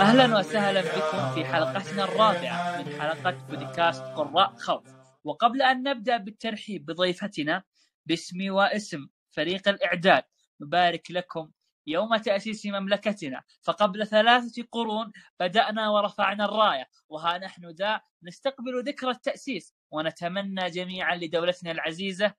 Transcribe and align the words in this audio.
أهلا 0.00 0.38
وسهلا 0.38 0.80
بكم 0.80 1.34
في 1.34 1.44
حلقتنا 1.44 2.04
الرابعة 2.04 2.82
من 2.82 3.00
حلقة 3.00 3.30
بودكاست 3.30 4.02
قراء 4.02 4.56
خوف. 4.56 4.84
وقبل 5.24 5.62
أن 5.62 5.82
نبدأ 5.82 6.16
بالترحيب 6.16 6.86
بضيفتنا 6.86 7.62
باسمي 8.06 8.50
واسم 8.50 9.08
فريق 9.30 9.68
الإعداد 9.68 10.22
نبارك 10.60 11.10
لكم 11.10 11.50
يوم 11.86 12.16
تأسيس 12.16 12.66
مملكتنا. 12.66 13.42
فقبل 13.62 14.06
ثلاثة 14.06 14.64
قرون 14.72 15.12
بدأنا 15.40 15.90
ورفعنا 15.90 16.44
الراية 16.44 16.84
وها 17.08 17.38
نحن 17.38 17.70
ذا 17.70 18.00
نستقبل 18.22 18.82
ذكرى 18.86 19.10
التأسيس 19.10 19.74
ونتمنى 19.90 20.70
جميعا 20.70 21.16
لدولتنا 21.16 21.70
العزيزة 21.70 22.34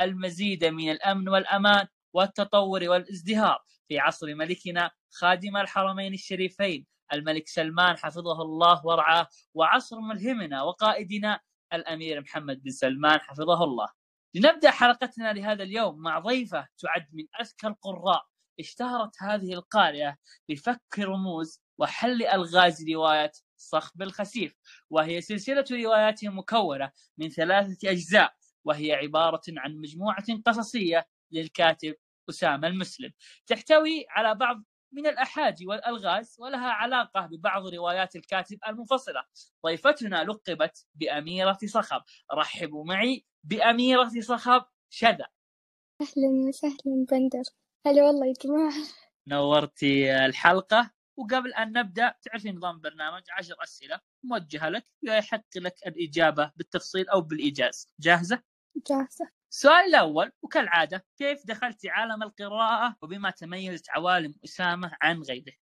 المزيد 0.00 0.64
من 0.64 0.90
الأمن 0.90 1.28
والأمان 1.28 1.86
والتطور 2.12 2.88
والازدهار. 2.88 3.58
في 3.88 3.98
عصر 3.98 4.34
ملكنا 4.34 4.90
خادم 5.10 5.56
الحرمين 5.56 6.14
الشريفين 6.14 6.86
الملك 7.12 7.48
سلمان 7.48 7.96
حفظه 7.98 8.42
الله 8.42 8.86
ورعاه 8.86 9.28
وعصر 9.54 10.00
ملهمنا 10.00 10.62
وقائدنا 10.62 11.40
الأمير 11.72 12.20
محمد 12.20 12.62
بن 12.62 12.70
سلمان 12.70 13.20
حفظه 13.20 13.64
الله. 13.64 13.88
لنبدأ 14.34 14.70
حلقتنا 14.70 15.32
لهذا 15.32 15.62
اليوم 15.62 15.98
مع 15.98 16.18
ضيفة 16.18 16.68
تعد 16.78 17.06
من 17.12 17.24
أذكى 17.40 17.66
القراء 17.66 18.26
اشتهرت 18.60 19.22
هذه 19.22 19.52
القارئة 19.52 20.16
بفك 20.48 20.98
رموز 20.98 21.62
وحل 21.78 22.22
ألغاز 22.22 22.84
رواية 22.90 23.32
صخب 23.56 24.02
الخسيف 24.02 24.54
وهي 24.90 25.20
سلسلة 25.20 25.64
روايات 25.70 26.24
مكونة 26.24 26.90
من 27.18 27.28
ثلاثة 27.28 27.90
أجزاء 27.90 28.34
وهي 28.64 28.92
عبارة 28.92 29.42
عن 29.48 29.76
مجموعة 29.76 30.24
قصصية 30.46 31.06
للكاتب 31.32 31.94
أسامة 32.30 32.68
المسلم 32.68 33.12
تحتوي 33.46 34.06
على 34.10 34.34
بعض 34.34 34.62
من 34.96 35.06
الأحاجي 35.06 35.66
والألغاز 35.66 36.36
ولها 36.38 36.68
علاقة 36.70 37.26
ببعض 37.26 37.66
روايات 37.66 38.16
الكاتب 38.16 38.58
المنفصلة. 38.68 39.24
ضيفتنا 39.66 40.24
لقبت 40.24 40.86
بأميرة 40.94 41.58
صخب. 41.66 42.02
رحبوا 42.32 42.84
معي 42.84 43.26
بأميرة 43.44 44.10
صخب 44.20 44.64
شذا. 44.90 45.26
أهلا 46.00 46.48
وسهلا 46.48 47.06
بندر. 47.10 47.42
هلا 47.86 48.02
والله 48.02 48.26
يا 48.26 48.34
جماعة. 48.44 48.72
نورتي 49.28 50.26
الحلقة. 50.26 50.90
وقبل 51.18 51.54
أن 51.54 51.72
نبدأ 51.72 52.14
تعرفين 52.22 52.56
نظام 52.56 52.76
البرنامج 52.76 53.22
عشر 53.38 53.54
أسئلة 53.62 54.00
موجهة 54.22 54.68
لك 54.68 54.86
يحق 55.02 55.56
لك 55.56 55.74
الإجابة 55.86 56.52
بالتفصيل 56.56 57.08
أو 57.08 57.20
بالإيجاز. 57.20 57.88
جاهزة؟ 58.00 58.42
جاهزة. 58.90 59.35
السؤال 59.56 59.84
الأول 59.88 60.32
وكالعادة 60.42 61.04
كيف 61.18 61.46
دخلت 61.46 61.86
عالم 61.86 62.22
القراءة 62.22 62.96
وبما 63.02 63.30
تميزت 63.30 63.90
عوالم 63.90 64.34
أسامة 64.44 64.92
عن 65.02 65.22
غيره؟ 65.22 65.52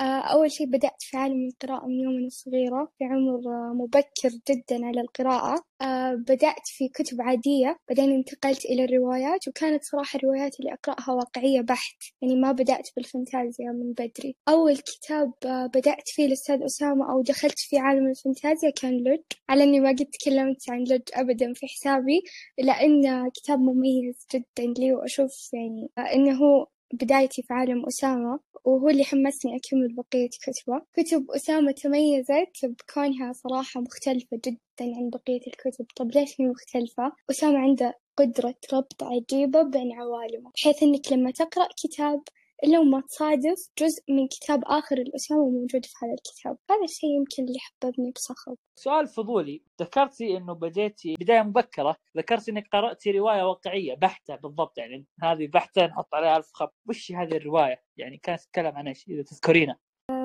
أول 0.00 0.50
شيء 0.52 0.66
بدأت 0.66 0.96
في 1.02 1.16
عالم 1.16 1.48
القراءة 1.48 1.86
من 1.86 2.00
يوم 2.00 2.16
أنا 2.16 2.28
صغيرة 2.28 2.92
في 2.98 3.04
عمر 3.04 3.40
آه، 3.46 3.72
مبكر 3.74 4.30
جدا 4.50 4.86
على 4.86 5.00
القراءة. 5.00 5.62
آه، 5.82 6.14
بدأت 6.14 6.62
في 6.64 6.88
كتب 6.88 7.22
عادية 7.22 7.76
بعدين 7.88 8.10
انتقلت 8.12 8.64
إلى 8.64 8.84
الروايات 8.84 9.48
وكانت 9.48 9.84
صراحة 9.84 10.16
الروايات 10.16 10.60
اللي 10.60 10.72
أقرأها 10.72 11.12
واقعية 11.14 11.60
بحت 11.60 11.96
يعني 12.22 12.36
ما 12.36 12.52
بدأت 12.52 12.88
بالفانتازيا 12.96 13.70
من 13.72 13.92
بدري. 13.92 14.36
أول 14.48 14.76
كتاب 14.76 15.32
بدأت 15.74 16.08
فيه 16.08 16.26
الأستاذ 16.26 16.62
أسامة 16.64 17.12
أو 17.12 17.22
دخلت 17.22 17.58
في 17.58 17.78
عالم 17.78 18.08
الفانتازيا 18.08 18.70
كان 18.70 18.94
لج. 18.96 19.20
على 19.48 19.64
إني 19.64 19.80
ما 19.80 19.88
قد 19.88 20.06
تكلمت 20.06 20.70
عن 20.70 20.84
لج 20.84 21.02
أبدا 21.14 21.52
في 21.52 21.66
حسابي 21.66 22.22
لأنه 22.58 23.30
كتاب 23.30 23.58
مميز 23.58 24.26
جدا 24.34 24.74
لي 24.78 24.92
وأشوف 24.92 25.50
يعني 25.52 25.88
إنه 26.14 26.66
بدايتي 27.00 27.42
في 27.42 27.54
عالم 27.54 27.86
أسامة 27.86 28.40
وهو 28.64 28.88
اللي 28.88 29.04
حمسني 29.04 29.56
أكمل 29.56 29.94
بقية 29.94 30.28
كتبه 30.28 30.80
كتب 30.96 31.30
أسامة 31.30 31.72
تميزت 31.72 32.64
بكونها 32.64 33.32
صراحة 33.32 33.80
مختلفة 33.80 34.40
جدا 34.46 34.58
عن 34.80 35.10
بقية 35.10 35.40
الكتب 35.46 35.86
طب 35.96 36.10
ليش 36.14 36.40
هي 36.40 36.46
مختلفة؟ 36.46 37.12
أسامة 37.30 37.58
عنده 37.58 37.94
قدرة 38.16 38.54
ربط 38.72 39.02
عجيبة 39.02 39.62
بين 39.62 39.92
عوالمه 39.92 40.50
بحيث 40.54 40.82
إنك 40.82 41.12
لما 41.12 41.30
تقرأ 41.30 41.68
كتاب 41.82 42.22
إلا 42.64 42.78
وما 42.78 43.00
تصادف 43.00 43.70
جزء 43.78 44.02
من 44.08 44.28
كتاب 44.28 44.62
آخر 44.66 44.98
الأسامة 44.98 45.50
موجود 45.50 45.86
في 45.86 45.92
هذا 46.02 46.14
الكتاب. 46.14 46.58
هذا 46.70 46.84
الشيء 46.84 47.10
يمكن 47.10 47.44
اللي 47.44 47.58
حببني 47.58 48.10
بصخب. 48.10 48.56
سؤال 48.74 49.06
فضولي. 49.06 49.62
ذكرتي 49.80 50.36
إنه 50.36 50.52
بديتي 50.52 51.14
بداية 51.20 51.42
مبكرة. 51.42 51.96
ذكرتي 52.16 52.50
إنك 52.50 52.68
قراتي 52.72 53.10
رواية 53.10 53.42
واقعية 53.42 53.94
بحتة 53.94 54.36
بالضبط 54.36 54.78
يعني 54.78 55.06
هذه 55.22 55.46
بحتة 55.46 55.86
نحط 55.86 56.14
عليها 56.14 56.36
ألف 56.36 56.50
خط. 56.52 56.74
وش 56.88 57.12
هذه 57.12 57.36
الرواية؟ 57.36 57.82
يعني 57.96 58.18
كانت 58.18 58.40
تتكلم 58.40 58.76
عن 58.76 58.88
إيش 58.88 59.08
إذا 59.08 59.22
تذكرينها؟ 59.22 59.78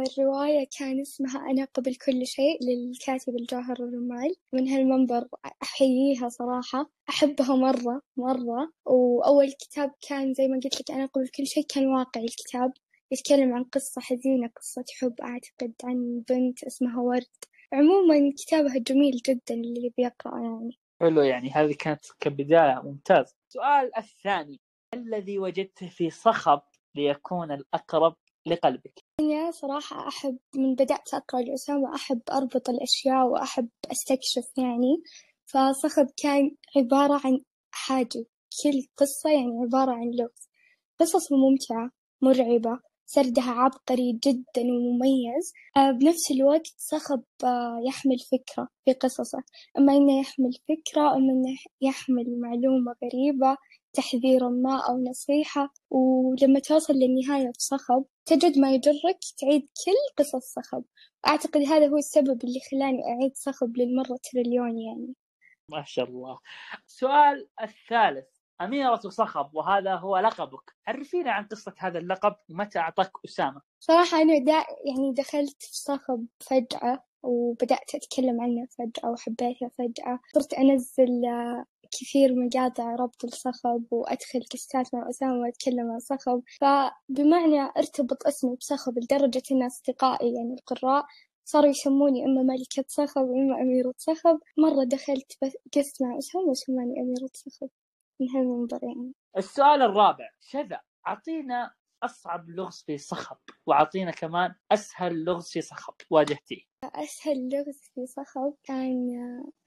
الرواية 0.03 0.67
كان 0.79 1.01
اسمها 1.01 1.51
أنا 1.51 1.65
قبل 1.65 1.95
كل 1.95 2.27
شيء 2.27 2.57
للكاتب 2.63 3.35
الجوهر 3.35 3.75
الرمال. 3.79 4.35
من 4.53 4.67
هالمنبر 4.67 5.27
أحييها 5.63 6.29
صراحة 6.29 6.89
أحبها 7.09 7.55
مرة 7.55 8.01
مرة. 8.17 8.71
وأول 8.85 9.51
كتاب 9.51 9.91
كان 10.09 10.33
زي 10.33 10.47
ما 10.47 10.59
قلت 10.63 10.81
لك 10.81 10.91
أنا 10.91 11.05
قبل 11.05 11.27
كل 11.27 11.47
شيء 11.47 11.65
كان 11.69 11.87
واقعي 11.87 12.25
الكتاب. 12.25 12.71
يتكلم 13.11 13.53
عن 13.53 13.63
قصة 13.63 14.01
حزينة 14.01 14.47
قصة 14.47 14.85
حب 14.99 15.21
أعتقد 15.21 15.73
عن 15.83 16.23
بنت 16.29 16.63
اسمها 16.63 17.01
ورد. 17.01 17.25
عموما 17.73 18.33
كتابها 18.37 18.77
جميل 18.77 19.21
جدا 19.27 19.55
اللي 19.55 19.93
بيقرأ 19.97 20.39
يعني. 20.39 20.79
حلو 21.01 21.21
يعني 21.21 21.49
هذه 21.49 21.75
كانت 21.79 22.05
كبداية. 22.19 22.81
ممتاز. 22.83 23.35
السؤال 23.47 23.97
الثاني. 23.97 24.59
الذي 24.93 25.39
وجدته 25.39 25.89
في 25.89 26.09
صخب 26.09 26.61
ليكون 26.95 27.51
الأقرب 27.51 28.15
لقلبك. 28.49 28.99
أنا 29.19 29.51
صراحة 29.51 30.07
أحب 30.07 30.37
من 30.55 30.75
بدأت 30.75 31.13
أقرأ 31.13 31.39
الأسامة 31.39 31.95
أحب 31.95 32.21
أربط 32.31 32.69
الأشياء 32.69 33.27
وأحب 33.27 33.69
أستكشف 33.91 34.57
يعني. 34.57 35.03
فصخب 35.45 36.07
كان 36.23 36.51
عبارة 36.77 37.21
عن 37.25 37.39
حاجة 37.71 38.25
كل 38.63 38.87
قصة 38.97 39.29
يعني 39.29 39.59
عبارة 39.65 39.91
عن 39.91 40.11
لغز. 40.11 40.49
قصص 40.99 41.31
ممتعة 41.31 41.91
مرعبة 42.21 42.79
سردها 43.05 43.51
عبقري 43.51 44.19
جدا 44.25 44.61
ومميز. 44.61 45.53
آه، 45.77 45.91
بنفس 45.91 46.31
الوقت 46.31 46.67
صخب 46.77 47.23
آه، 47.43 47.79
يحمل 47.87 48.17
فكرة 48.31 48.67
في 48.85 48.93
قصصه. 48.93 49.43
إما 49.77 49.93
إنه 49.97 50.19
يحمل 50.19 50.51
فكرة 50.69 51.01
إما 51.01 51.31
إنه 51.33 51.57
يحمل 51.81 52.39
معلومة 52.41 52.95
غريبة 53.03 53.57
تحذير 53.93 54.49
ما 54.49 54.81
أو 54.89 54.97
نصيحة 54.97 55.73
ولما 55.89 56.59
توصل 56.59 56.93
للنهاية 56.93 57.51
في 57.51 57.63
صخب 57.63 58.05
تجد 58.25 58.57
ما 58.57 58.71
يجرك 58.71 59.19
تعيد 59.37 59.61
كل 59.61 60.23
قصص 60.23 60.53
صخب 60.53 60.83
أعتقد 61.27 61.61
هذا 61.61 61.87
هو 61.87 61.97
السبب 61.97 62.43
اللي 62.43 62.59
خلاني 62.71 63.03
أعيد 63.05 63.31
صخب 63.35 63.77
للمرة 63.77 64.19
تريليون 64.31 64.79
يعني. 64.79 65.15
ما 65.69 65.83
شاء 65.87 66.05
الله. 66.05 66.39
السؤال 66.87 67.47
الثالث. 67.61 68.25
أميرة 68.61 68.95
صخب 68.95 69.55
وهذا 69.55 69.95
هو 69.95 70.17
لقبك. 70.17 70.75
عرفينا 70.87 71.31
عن 71.31 71.45
قصة 71.45 71.73
هذا 71.77 71.99
اللقب 71.99 72.35
ومتى 72.49 72.79
أعطاك 72.79 73.11
أسامة. 73.25 73.61
صراحة 73.79 74.21
أنا 74.21 74.37
دا 74.37 74.65
يعني 74.85 75.13
دخلت 75.13 75.63
في 75.63 75.77
صخب 75.77 76.25
فجأة 76.39 77.03
وبدأت 77.23 77.95
أتكلم 77.95 78.41
عنه 78.41 78.67
فجأة 78.77 79.11
وحبيته 79.11 79.67
فجأة. 79.67 80.19
صرت 80.33 80.53
أنزل 80.53 81.21
كثير 81.91 82.35
مقاطع 82.35 82.95
ربط 82.95 83.23
الصخب 83.25 83.85
وأدخل 83.91 84.39
كستات 84.51 84.95
مع 84.95 85.09
أسامة 85.09 85.39
وأتكلم 85.39 85.91
عن 85.91 85.99
صخب 85.99 86.41
فبمعنى 86.61 87.71
أرتبط 87.77 88.27
أسمي 88.27 88.55
بصخب 88.55 88.97
لدرجة 88.99 89.43
أن 89.51 89.63
أصدقائي 89.63 90.33
يعني 90.33 90.53
القراء 90.53 91.05
صاروا 91.45 91.69
يسموني 91.69 92.25
إما 92.25 92.43
ملكة 92.43 92.85
صخب 92.87 93.21
وإما 93.21 93.61
أميرة 93.61 93.93
صخب. 93.97 94.39
مرة 94.57 94.83
دخلت 94.83 95.31
قست 95.75 96.01
مع 96.01 96.17
أسامة 96.17 96.45
وسماني 96.45 97.01
أميرة 97.01 97.29
صخب. 97.33 97.69
من 98.21 98.29
هالمنبر 98.29 98.79
يعني؟ 98.83 99.13
السؤال 99.37 99.81
الرابع 99.81 100.29
شذا 100.39 100.79
أعطينا 101.07 101.73
أصعب 102.03 102.49
لغز 102.49 102.83
في 102.85 102.97
صخب 102.97 103.37
وأعطينا 103.65 104.11
كمان 104.11 104.55
أسهل 104.71 105.23
لغز 105.23 105.49
في 105.49 105.61
صخب 105.61 105.93
واجهتيه. 106.09 106.61
أسهل 106.83 107.49
لغز 107.53 107.79
في 107.95 108.05
صخب 108.05 108.53
كان 108.63 109.07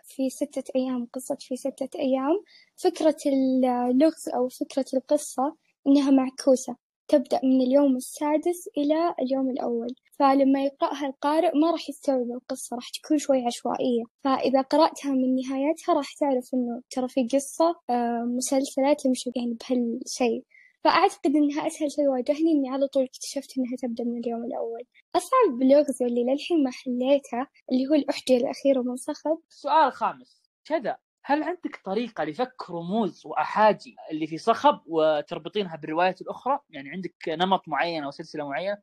في 0.04 0.30
ستة 0.30 0.64
أيام 0.76 1.06
قصة 1.12 1.36
في 1.40 1.56
ستة 1.56 1.98
أيام. 1.98 2.42
فكرة 2.76 3.16
اللغز 3.26 4.28
أو 4.34 4.48
فكرة 4.48 4.84
القصة 4.94 5.56
إنها 5.86 6.10
معكوسة 6.10 6.76
تبدأ 7.08 7.40
من 7.44 7.60
اليوم 7.60 7.96
السادس 7.96 8.68
إلى 8.78 9.14
اليوم 9.22 9.50
الأول. 9.50 9.94
فلما 10.18 10.64
يقرأها 10.64 11.06
القارئ 11.06 11.58
ما 11.58 11.70
راح 11.70 11.88
يستوعب 11.88 12.30
القصة 12.30 12.76
راح 12.76 12.88
تكون 12.90 13.18
شوي 13.18 13.46
عشوائية. 13.46 14.02
فإذا 14.24 14.60
قرأتها 14.60 15.12
من 15.12 15.34
نهايتها 15.34 15.94
راح 15.94 16.14
تعرف 16.14 16.54
إنه 16.54 16.82
ترى 16.90 17.08
في 17.08 17.28
قصة 17.32 17.74
آه، 17.90 18.24
مسلسلة 18.36 18.92
تمشي 18.92 19.30
يعني 19.36 19.56
بهالشيء. 19.60 20.44
فأعتقد 20.84 21.36
إنها 21.36 21.66
أسهل 21.66 21.90
شيء 21.92 22.06
واجهني 22.08 22.52
إني 22.52 22.68
على 22.68 22.86
طول 22.86 23.04
اكتشفت 23.04 23.58
إنها 23.58 23.76
تبدأ 23.82 24.04
من 24.04 24.18
اليوم 24.18 24.44
الأول. 24.44 24.82
أصعب 25.16 25.62
لغز 25.62 26.02
واللي 26.02 26.24
للحين 26.24 26.64
ما 26.64 26.70
حليته 26.70 27.46
اللي 27.72 27.86
هو 27.90 27.94
الأحجية 27.94 28.36
الأخيرة 28.36 28.82
من 28.82 28.96
صخب 28.96 29.38
السؤال 29.50 29.86
الخامس 29.86 30.42
كذا 30.64 30.96
هل 31.24 31.42
عندك 31.42 31.80
طريقة 31.84 32.24
لفك 32.24 32.70
رموز 32.70 33.26
وأحاجي 33.26 33.96
اللي 34.10 34.26
في 34.26 34.38
صخب 34.38 34.80
وتربطينها 34.86 35.76
بالروايات 35.76 36.20
الأخرى؟ 36.20 36.58
يعني 36.70 36.90
عندك 36.90 37.14
نمط 37.28 37.68
معين 37.68 38.04
أو 38.04 38.10
سلسلة 38.10 38.48
معينة؟ 38.48 38.78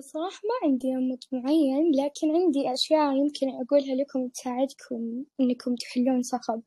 صراحة 0.00 0.40
ما 0.44 0.68
عندي 0.68 0.92
نمط 0.92 1.28
معين 1.32 1.92
لكن 1.94 2.36
عندي 2.36 2.72
أشياء 2.72 3.16
يمكن 3.16 3.48
أقولها 3.48 3.94
لكم 3.94 4.28
تساعدكم 4.28 5.24
إنكم 5.40 5.74
تحلون 5.74 6.22
صخب، 6.22 6.62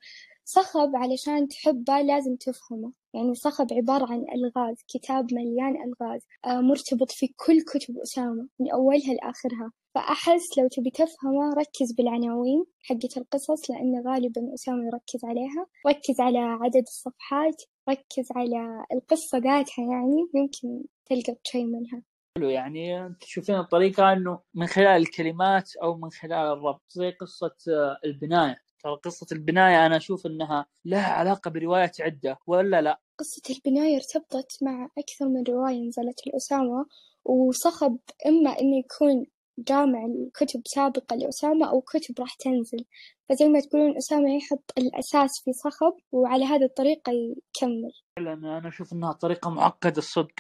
صخب 0.46 0.96
علشان 0.96 1.48
تحبه 1.48 2.02
لازم 2.02 2.36
تفهمه، 2.36 2.92
يعني 3.14 3.36
صخب 3.36 3.68
عبارة 3.74 4.06
عن 4.12 4.26
ألغاز 4.36 4.76
كتاب 4.88 5.34
مليان 5.34 5.76
ألغاز 5.84 6.22
آه 6.46 6.62
مرتبط 6.62 7.12
في 7.12 7.28
كل 7.28 7.62
كتب 7.62 7.98
أسامة 7.98 8.48
من 8.60 8.72
أولها 8.72 9.14
لآخرها، 9.14 9.72
فأحس 9.96 10.58
لو 10.58 10.68
تبي 10.68 10.90
تفهمه 10.90 11.54
ركز 11.58 11.94
بالعناوين 11.98 12.64
حقت 12.84 13.18
القصص 13.18 13.72
لأن 13.72 14.04
غالبا 14.08 14.54
أسامة 14.54 14.86
يركز 14.86 15.26
عليها، 15.26 15.66
ركز 15.88 16.20
على 16.20 16.40
عدد 16.40 16.84
الصفحات، 16.88 17.62
ركز 17.90 18.28
على 18.36 18.86
القصة 18.94 19.38
ذاتها 19.38 19.84
يعني 19.92 20.28
يمكن 20.36 20.88
تلقط 21.06 21.40
شي 21.44 21.66
منها. 21.66 22.04
حلو 22.38 22.50
يعني 22.50 23.16
تشوفين 23.22 23.56
الطريقة 23.56 24.14
إنه 24.14 24.40
من 24.54 24.68
خلال 24.68 25.02
الكلمات 25.02 25.70
أو 25.84 25.98
من 25.98 26.10
خلال 26.10 26.54
الربط 26.54 26.84
زي 26.90 27.12
قصة 27.12 27.56
آه، 27.70 27.98
البناية. 28.06 28.71
ترى 28.84 28.96
قصة 28.96 29.28
البناية 29.32 29.86
أنا 29.86 29.98
أشوف 29.98 30.26
إنها 30.26 30.66
لها 30.86 31.12
علاقة 31.14 31.52
بروايات 31.52 32.02
عدة 32.02 32.38
ولا 32.48 32.82
لا؟ 32.82 33.00
قصة 33.20 33.56
البناية 33.56 33.96
ارتبطت 33.96 34.64
مع 34.64 34.90
أكثر 34.98 35.28
من 35.30 35.44
رواية 35.44 35.88
نزلت 35.88 36.28
لأسامة 36.28 36.86
وصخب 37.26 37.98
إما 38.28 38.60
إنه 38.60 38.78
يكون 38.78 39.26
جامع 39.60 40.06
الكتب 40.06 40.62
سابقة 40.66 41.16
لأسامة 41.16 41.70
أو 41.70 41.82
كتب 41.82 42.20
راح 42.20 42.34
تنزل. 42.34 42.86
فزي 43.30 43.50
ما 43.50 43.60
تقولون 43.60 43.98
أسامة 43.98 44.36
يحط 44.36 44.72
الأساس 44.78 45.30
في 45.46 45.54
صخب 45.54 45.94
وعلى 46.12 46.46
هذه 46.46 46.64
الطريقة 46.64 47.12
يكمل. 47.12 47.92
فعلا 48.16 48.34
أنا 48.34 48.68
أشوف 48.68 48.94
إنها 48.94 49.12
طريقة 49.12 49.50
معقدة 49.50 49.98
الصدق. 49.98 50.34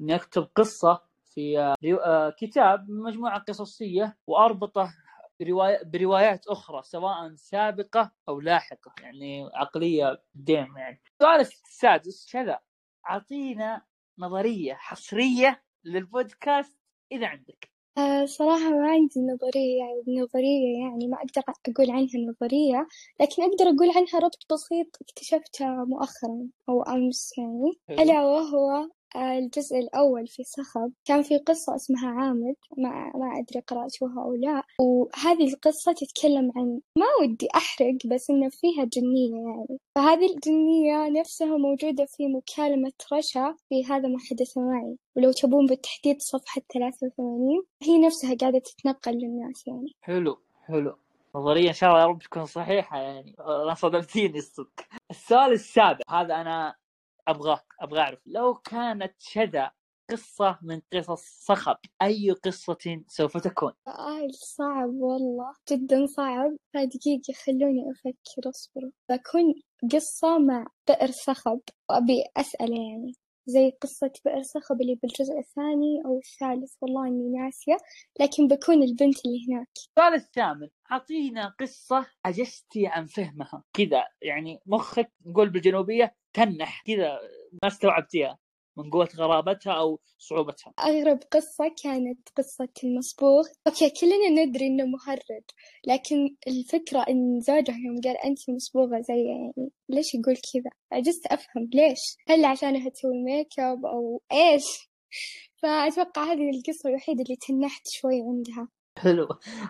إني 0.00 0.14
أكتب 0.14 0.48
قصة 0.54 1.00
في 1.24 1.58
آه، 1.58 1.74
آه، 2.04 2.30
كتاب 2.38 2.90
مجموعة 2.90 3.38
قصصية 3.38 4.16
وأربطه 4.26 4.94
برواية 5.40 5.82
بروايات 5.84 6.46
أخرى 6.46 6.82
سواء 6.82 7.34
سابقة 7.34 8.12
أو 8.28 8.40
لاحقة 8.40 8.92
يعني 9.02 9.50
عقلية 9.54 10.22
ديم 10.34 10.76
يعني. 10.76 11.00
السؤال 11.12 11.40
السادس 11.40 12.32
كذا 12.32 12.60
أعطينا 13.10 13.82
نظرية 14.18 14.74
حصرية 14.74 15.62
للبودكاست 15.84 16.78
إذا 17.12 17.26
عندك. 17.26 17.70
آه 17.98 18.24
صراحة 18.24 18.70
ما 18.70 18.88
عندي 18.88 19.20
نظرية 19.20 19.78
يعني 19.78 20.20
نظرية 20.20 20.78
يعني 20.84 21.08
ما 21.08 21.16
أقدر 21.16 21.42
أقول 21.68 21.90
عنها 21.90 22.30
نظرية 22.30 22.88
لكن 23.20 23.42
أقدر 23.42 23.64
أقول 23.64 23.90
عنها 23.96 24.18
ربط 24.26 24.52
بسيط 24.52 24.86
اكتشفته 25.02 25.66
مؤخرا 25.66 26.48
أو 26.68 26.82
أمس 26.82 27.38
يعني. 27.38 28.02
ألا 28.02 28.24
وهو 28.24 28.88
الجزء 29.16 29.78
الأول 29.78 30.26
في 30.26 30.44
صخب 30.44 30.92
كان 31.04 31.22
في 31.22 31.38
قصة 31.38 31.74
اسمها 31.74 32.10
عامد 32.10 32.54
ما 32.76 32.90
ما 33.14 33.38
أدري 33.38 33.60
قرأتوها 33.60 34.22
أو 34.22 34.34
لا. 34.34 34.62
وهذه 34.80 35.54
القصة 35.54 35.92
تتكلم 35.92 36.52
عن 36.56 36.80
ما 36.96 37.06
ودي 37.22 37.48
أحرق 37.56 37.96
بس 38.06 38.30
إنه 38.30 38.48
فيها 38.48 38.84
جنية 38.84 39.36
يعني. 39.36 39.78
فهذه 39.94 40.34
الجنية 40.34 41.20
نفسها 41.20 41.56
موجودة 41.56 42.04
في 42.04 42.26
مكالمة 42.26 42.92
رشا 43.12 43.54
في 43.68 43.84
هذا 43.84 44.08
ما 44.08 44.18
حدث 44.30 44.58
معي. 44.58 44.96
ولو 45.16 45.32
تبون 45.32 45.66
بالتحديد 45.66 46.20
صفحة 46.20 46.62
ثلاثة 46.74 47.06
وثمانين 47.06 47.62
هي 47.82 47.98
نفسها 47.98 48.34
قاعدة 48.34 48.58
تتنقل 48.58 49.12
للناس 49.12 49.66
يعني. 49.66 49.94
حلو 50.02 50.38
حلو. 50.66 50.96
نظريا 51.34 51.68
إن 51.68 51.74
شاء 51.74 51.90
الله 51.90 52.00
يا 52.00 52.06
رب 52.06 52.18
تكون 52.18 52.44
صحيحة 52.44 52.98
يعني. 52.98 53.34
أنا 53.64 53.74
صدمتيني 53.74 54.38
الصدق. 54.38 54.80
السؤال 55.10 55.52
السابع. 55.52 56.00
هذا 56.08 56.34
أنا 56.34 56.74
ابغاك 57.28 57.64
أبغى 57.80 58.00
أعرف. 58.00 58.18
لو 58.26 58.54
كانت 58.54 59.14
شذا 59.18 59.70
قصة 60.10 60.58
من 60.62 60.80
قصص 60.92 61.22
صخب 61.46 61.76
أي 62.02 62.30
قصة 62.30 63.02
سوف 63.08 63.36
تكون؟ 63.36 63.72
آه 63.88 64.28
صعب 64.32 64.88
والله 64.88 65.54
جدا 65.70 66.06
صعب. 66.06 66.50
دقيقة 66.74 67.32
خلوني 67.46 67.90
أفكر 67.90 68.48
أصبروا 68.50 68.90
بكون 69.10 69.54
قصة 69.92 70.38
مع 70.38 70.66
بئر 70.88 71.10
صخب 71.10 71.60
وأبي 71.90 72.24
أسأله 72.36 72.76
يعني. 72.76 73.12
زي 73.48 73.70
قصة 73.80 74.12
بئر 74.24 74.42
صخب 74.42 74.80
اللي 74.80 74.94
بالجزء 75.02 75.38
الثاني 75.38 76.02
أو 76.06 76.18
الثالث. 76.18 76.72
والله 76.80 77.06
إني 77.06 77.28
ناسية 77.38 77.76
لكن 78.20 78.48
بكون 78.48 78.82
البنت 78.82 79.26
اللي 79.26 79.46
هناك. 79.48 79.68
السؤال 79.76 80.14
الثامن 80.14 80.68
أعطينا 80.92 81.54
قصة 81.60 82.06
عجزتي 82.24 82.86
عن 82.86 83.06
فهمها. 83.06 83.64
كذا 83.72 84.04
يعني 84.22 84.60
مخك 84.66 85.12
نقول 85.26 85.50
بالجنوبية 85.50 86.14
تنح 86.32 86.82
كذا 86.86 87.18
ما 87.62 87.68
استوعبتيها. 87.68 88.38
من 88.78 88.90
قوة 88.90 89.08
غرابتها 89.16 89.72
أو 89.72 90.00
صعوبتها. 90.18 90.72
أغرب 90.78 91.18
قصة 91.32 91.74
كانت 91.82 92.28
قصة 92.36 92.68
المصبوغ. 92.84 93.46
okay 93.66 93.90
كلنا 94.00 94.44
ندري 94.44 94.66
إنه 94.66 94.84
مهرج 94.84 95.44
لكن 95.86 96.36
الفكرة 96.46 97.04
إن 97.08 97.40
زوجها 97.40 97.76
يوم 97.86 98.00
قال 98.04 98.16
أنت 98.16 98.50
مصبوغة 98.50 99.00
زي 99.00 99.24
يعني 99.24 99.70
ليش 99.88 100.14
يقول 100.14 100.36
كذا؟ 100.36 100.70
عجزت 100.92 101.26
أفهم 101.26 101.70
ليش. 101.74 101.98
هل 102.28 102.44
عشانها 102.44 102.88
تسوي 102.88 103.22
ميك 103.24 103.60
اب 103.60 103.86
أو 103.86 104.22
إيش؟ 104.32 104.88
فأتوقع 105.62 106.24
هذه 106.32 106.50
القصة 106.50 106.88
الوحيدة 106.88 107.22
اللي 107.22 107.36
تنحت 107.36 107.82
شوي 107.88 108.20
عندها. 108.20 108.68
حلو. 108.98 109.28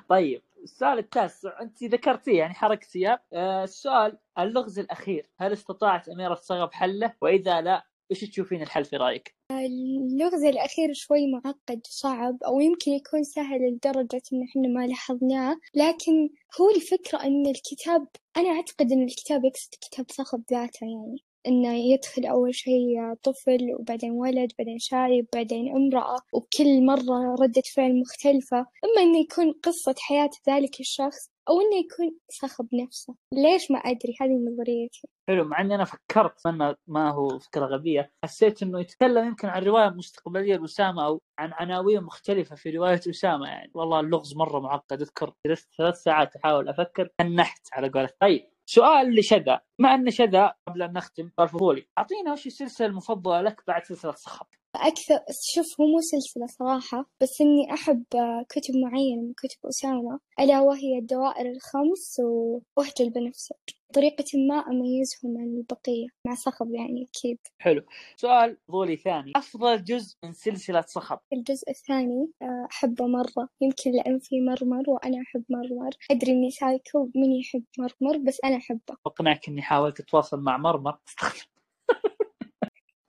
طيب 0.08 0.42
السؤال 0.62 0.98
التاسع 0.98 1.62
أنت 1.62 1.84
ذكرتيه 1.84 2.38
يعني 2.38 2.54
حركتيها 2.54 3.22
آه 3.32 3.64
السؤال 3.64 4.18
اللغز 4.38 4.78
الأخير 4.78 5.26
هل 5.38 5.52
استطاعت 5.52 6.08
أميرة 6.08 6.34
صغب 6.34 6.72
حلة؟ 6.72 7.14
وإذا 7.20 7.60
لا 7.60 7.86
إيش 8.10 8.20
تشوفين 8.20 8.62
الحل 8.62 8.84
في 8.84 8.96
رأيك؟ 8.96 9.34
اللغز 9.50 10.44
الأخير 10.44 10.92
شوي 10.92 11.26
معقد 11.32 11.80
صعب 11.84 12.42
أو 12.42 12.60
يمكن 12.60 12.90
يكون 12.90 13.22
سهل 13.22 13.60
لدرجة 13.60 14.22
إن 14.32 14.42
إحنا 14.42 14.68
ما 14.68 14.86
لاحظناه 14.86 15.56
لكن 15.74 16.28
هو 16.60 16.70
الفكرة 16.76 17.22
إن 17.24 17.46
الكتاب 17.46 18.06
أنا 18.36 18.48
أعتقد 18.48 18.92
إن 18.92 19.02
الكتاب 19.02 19.44
يقصد 19.44 19.70
كتاب 19.80 20.06
صخب 20.10 20.42
ذاته 20.50 20.86
يعني 20.86 21.24
إنه 21.46 21.92
يدخل 21.92 22.26
أول 22.26 22.54
شيء 22.54 23.14
طفل 23.22 23.74
وبعدين 23.80 24.10
ولد 24.10 24.52
بعدين 24.58 24.78
شايب 24.78 25.26
بعدين 25.34 25.76
امرأة 25.76 26.18
وكل 26.32 26.86
مرة 26.86 27.34
ردة 27.40 27.62
فعل 27.74 28.00
مختلفة 28.00 28.58
إما 28.58 29.02
إنه 29.02 29.18
يكون 29.18 29.52
قصة 29.52 29.94
حياة 29.98 30.30
ذلك 30.48 30.80
الشخص 30.80 31.30
أو 31.48 31.60
إنه 31.60 31.76
يكون 31.76 32.18
صخب 32.28 32.68
نفسه. 32.74 33.14
ليش 33.32 33.70
ما 33.70 33.78
أدري؟ 33.78 34.14
هذه 34.20 34.32
نظريتي. 34.52 35.08
حلو 35.28 35.44
مع 35.44 35.60
إني 35.60 35.74
أنا 35.74 35.84
فكرت 35.84 36.46
إنه 36.46 36.76
ما 36.86 37.10
هو 37.10 37.38
فكرة 37.38 37.66
غبية. 37.66 38.12
حسيت 38.24 38.62
إنه 38.62 38.80
يتكلم 38.80 39.26
يمكن 39.26 39.48
عن 39.48 39.62
رواية 39.62 39.88
مستقبلية 39.88 40.56
لأسامة 40.56 41.06
أو 41.06 41.20
عن 41.38 41.52
عناوين 41.52 42.02
مختلفة 42.02 42.56
في 42.56 42.70
رواية 42.70 43.00
أسامة 43.10 43.46
يعني. 43.46 43.70
والله 43.74 44.00
اللغز 44.00 44.36
مرة 44.36 44.60
معقد 44.60 45.02
أذكر 45.02 45.32
جلست 45.46 45.68
ثلاث 45.78 45.94
ساعات 46.02 46.36
أحاول 46.36 46.68
أفكر. 46.68 47.08
تنحت 47.18 47.68
على 47.72 47.88
قولة 47.88 48.10
طيب 48.20 48.50
سؤال 48.66 49.14
لشذا. 49.18 49.60
مع 49.80 49.94
إن 49.94 50.10
شذا 50.10 50.52
قبل 50.68 50.82
أن 50.82 50.92
نختم 50.92 51.30
فضولي 51.38 51.86
أعطينا 51.98 52.32
وش 52.32 52.46
السلسلة 52.46 52.86
المفضلة 52.86 53.40
لك 53.40 53.62
بعد 53.66 53.84
سلسلة 53.84 54.12
صخب 54.12 54.46
أكثر 54.76 55.20
شوف 55.54 55.80
هو 55.80 55.86
مو 55.86 56.00
سلسلة 56.00 56.46
صراحة 56.46 57.10
بس 57.22 57.40
إني 57.40 57.74
أحب 57.74 58.04
كتب 58.48 58.74
معينة 58.84 59.22
من 59.22 59.32
كتب 59.32 59.66
أسامة 59.68 60.20
ألا 60.40 60.60
وهي 60.60 60.98
الدوائر 60.98 61.50
الخمس 61.50 62.20
ووهج 62.20 62.92
البنفسج. 63.00 63.77
بطريقة 63.90 64.24
ما 64.48 64.54
أميزهم 64.54 65.38
عن 65.38 65.56
البقية 65.56 66.06
مع 66.26 66.34
صخب 66.34 66.74
يعني 66.74 67.08
أكيد. 67.10 67.38
حلو. 67.58 67.82
سؤال 68.16 68.56
فضولي 68.68 68.96
ثاني. 68.96 69.32
أفضل 69.36 69.84
جزء 69.84 70.16
من 70.24 70.32
سلسلة 70.32 70.80
صخب؟ 70.80 71.18
الجزء 71.32 71.70
الثاني 71.70 72.28
أحبه 72.70 73.06
مرة. 73.06 73.48
يمكن 73.60 73.90
لأن 73.90 74.18
فيه 74.18 74.40
مرمر 74.40 74.90
وأنا 74.90 75.22
أحب 75.22 75.44
مرمر. 75.48 75.90
أدري 76.10 76.32
إني 76.32 76.50
سايكو 76.50 77.10
من 77.14 77.32
يحب 77.32 77.64
مرمر 77.78 78.18
بس 78.18 78.38
أنا 78.44 78.56
أحبه. 78.56 78.96
أقنعك 79.06 79.48
إني 79.48 79.62
حاولت 79.62 80.00
أتواصل 80.00 80.40
مع 80.40 80.56
مرمر. 80.56 80.98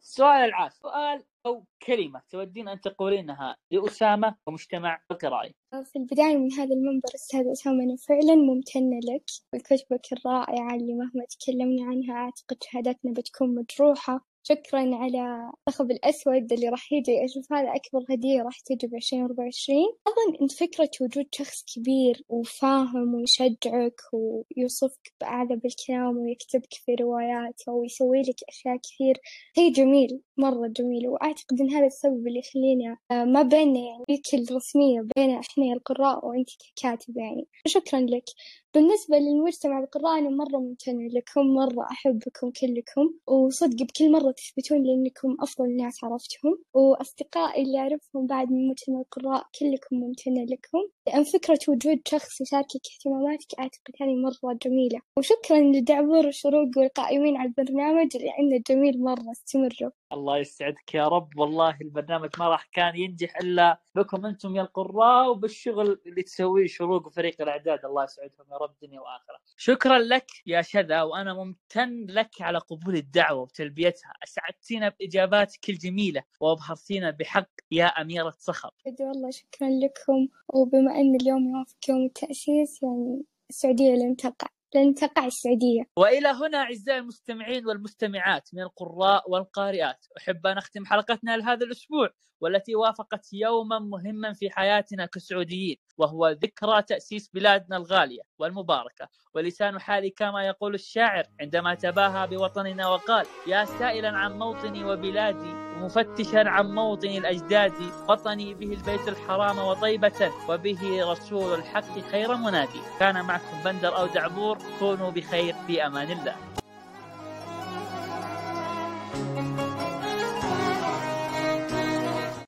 السؤال 0.09 0.49
العاشر 0.49 0.75
سؤال 0.75 1.23
أو 1.45 1.65
كلمة 1.87 2.21
تودين 2.29 2.67
أن 2.67 2.81
تقولينها 2.81 3.57
لأسامة 3.71 4.35
ومجتمع 4.47 5.01
القرائي. 5.11 5.55
في 5.83 5.95
البداية 5.95 6.37
من 6.37 6.51
هذا 6.53 6.73
المنبر 6.73 7.09
أستاذ 7.15 7.51
أسامة 7.51 7.83
أنا 7.83 7.95
فعلا 7.95 8.35
ممتنة 8.35 8.99
لك. 8.99 9.23
ولكتبك 9.53 10.13
الرائعة 10.13 10.75
اللي 10.75 10.93
مهما 10.93 11.25
تكلمنا 11.29 11.85
عنها 11.85 12.13
أعتقد 12.13 12.57
شهادتنا 12.63 13.13
بتكون 13.13 13.55
مجروحة. 13.55 14.28
شكرا 14.49 14.95
على 14.95 15.51
الصخب 15.67 15.91
الأسود 15.91 16.53
اللي 16.53 16.69
راح 16.69 16.93
يجي. 16.93 17.25
أشوف 17.25 17.53
هذا 17.53 17.69
أكبر 17.75 18.05
هدية 18.13 18.41
راح 18.41 18.59
تجي 18.59 18.87
بعشرين 18.87 19.23
أربعة 19.23 19.43
وعشرين. 19.43 19.87
أظن 20.07 20.37
إن 20.41 20.47
فكرة 20.47 20.89
وجود 21.01 21.25
شخص 21.31 21.63
كبير 21.75 22.23
وفاهم 22.29 23.15
ويشجعك 23.15 24.01
ويوصفك 24.13 25.13
بأعذب 25.21 25.65
الكلام 25.65 26.17
ويكتبك 26.17 26.73
في 26.73 26.95
رواياته 26.95 27.71
ويسوي 27.71 28.21
لك 28.21 28.35
أشياء 28.49 28.77
كثير 28.77 29.17
شيء 29.55 29.73
جميل 29.73 30.21
مرة 30.37 30.67
جميل. 30.67 31.07
وأعتقد 31.07 31.61
إن 31.61 31.69
هذا 31.73 31.85
السبب 31.85 32.27
اللي 32.27 32.39
يخلينا 32.39 32.97
آه، 33.11 33.23
ما 33.23 33.41
بيننا 33.41 33.79
يعني 33.79 34.03
ذيك 34.11 34.49
الرسمية 34.49 35.01
بين 35.15 35.29
إحنا 35.29 35.73
القراء 35.73 36.25
وأنت 36.27 36.49
ككاتب 36.75 37.17
يعني. 37.17 37.47
شكرا 37.67 37.99
لك. 37.99 38.25
بالنسبة 38.73 39.17
للمجتمع 39.17 39.79
القراء 39.79 40.19
أنا 40.19 40.29
مرة 40.29 40.57
ممتنة 40.59 41.07
لكم 41.07 41.41
مرة 41.41 41.87
أحبكم 41.91 42.51
كلكم 42.51 43.13
وصدق 43.27 43.83
بكل 43.83 44.11
مرة 44.11 44.31
تثبتون 44.39 44.83
لأنكم 44.83 45.37
أفضل 45.41 45.75
ناس 45.77 46.03
عرفتهم 46.03 46.57
وأصدقائي 46.73 47.63
اللي 47.63 47.79
أعرفهم 47.79 48.27
بعد 48.27 48.51
من 48.51 48.67
مجتمع 48.69 48.99
القراء 48.99 49.43
كلكم 49.59 49.95
ممتنة 49.95 50.43
لكم. 50.45 50.79
لأن 51.09 51.23
فكرة 51.23 51.59
وجود 51.67 52.01
شخص 52.07 52.41
يشاركك 52.41 52.81
اهتماماتك 52.93 53.59
أعتقد 53.59 53.93
هذه 54.01 54.15
مرة 54.15 54.57
جميلة. 54.65 55.01
وشكرا 55.17 55.59
لدعبور 55.59 56.27
وشروق 56.27 56.77
والقائمين 56.77 57.37
على 57.37 57.49
البرنامج 57.49 58.09
اللي 58.15 58.29
عندنا 58.29 58.63
جميل 58.69 59.03
مرة 59.03 59.31
استمروا 59.31 59.91
الله 60.13 60.37
يسعدك 60.37 60.93
يا 60.93 61.07
رب. 61.07 61.29
والله 61.37 61.77
البرنامج 61.81 62.29
ما 62.39 62.47
راح 62.47 62.65
كان 62.73 62.95
ينجح 62.95 63.37
إلا 63.37 63.81
بكم 63.95 64.25
أنتم 64.25 64.55
يا 64.55 64.61
القراء 64.61 65.29
وبالشغل 65.29 66.01
اللي 66.05 66.23
تسويه 66.23 66.67
شروق 66.67 67.07
وفريق 67.07 67.41
الأعداد. 67.41 67.85
الله 67.85 68.03
يسعدهم 68.03 68.45
يا 68.51 68.57
رب 68.57 68.73
دنيا 68.81 68.99
وآخرة. 68.99 69.39
شكرا 69.57 69.99
لك 69.99 70.27
يا 70.45 70.61
شذا 70.61 71.01
وأنا 71.01 71.33
ممتن 71.33 72.05
لك 72.09 72.41
على 72.41 72.57
قبول 72.57 72.95
الدعوة 72.95 73.41
وتلبيتها، 73.41 74.13
أسعدتينا 74.23 74.89
بإجاباتك 74.89 75.69
الجميلة 75.69 76.23
وأبهرتينا 76.39 77.11
بحق 77.11 77.49
يا 77.71 77.85
أميرة 77.85 78.33
صخر. 78.37 78.71
والله 78.99 79.29
شكرا 79.31 79.69
لكم. 79.69 80.27
وبما 80.53 80.98
إن 80.99 81.15
اليوم 81.15 81.49
يوافق 81.49 81.89
يوم 81.89 82.05
التأسيس 82.05 82.83
يعني 82.83 83.23
السعودية 83.49 83.93
لن 83.93 84.15
تقع. 84.15 84.47
لن 84.75 84.93
تقع 84.93 85.25
السعودية 85.25 85.83
وإلى 85.97 86.27
هنا 86.27 86.57
أعزائي 86.57 86.99
المستمعين 86.99 87.67
والمستمعات 87.67 88.49
من 88.53 88.61
القراء 88.61 89.31
والقارئات 89.31 90.05
أحب 90.17 90.47
أن 90.47 90.57
أختم 90.57 90.85
حلقتنا 90.85 91.37
لهذا 91.37 91.65
الأسبوع 91.65 92.09
والتي 92.41 92.75
وافقت 92.75 93.33
يوما 93.33 93.79
مهما 93.79 94.33
في 94.33 94.49
حياتنا 94.49 95.05
كسعوديين 95.05 95.77
وهو 95.99 96.27
ذكرى 96.27 96.81
تأسيس 96.81 97.29
بلادنا 97.33 97.77
الغالية 97.77 98.21
والمباركة. 98.39 99.07
ولسان 99.33 99.79
حالي 99.79 100.09
كما 100.09 100.47
يقول 100.47 100.73
الشاعر 100.73 101.23
عندما 101.41 101.75
تباهى 101.75 102.27
بوطننا 102.27 102.87
وقال 102.87 103.25
يا 103.47 103.65
سائلا 103.65 104.09
عن 104.09 104.39
موطني 104.39 104.83
وبلادي 104.83 105.53
ومفتشا 105.79 106.49
عن 106.49 106.75
موطن 106.75 107.09
الأجداد 107.09 107.73
وطني 108.09 108.53
به 108.53 108.73
البيت 108.73 109.07
الحرام 109.07 109.57
وطيبة 109.59 110.31
وبه 110.49 111.11
رسول 111.11 111.59
الحق 111.59 111.99
خير 111.99 112.35
منادي. 112.35 112.81
كان 112.99 113.25
معكم 113.25 113.63
بندر 113.65 113.97
أو 113.97 114.07
دعبور 114.07 114.57
كونوا 114.79 115.11
بخير 115.11 115.55
في 115.67 115.85
أمان 115.85 116.11
الله. 116.11 116.58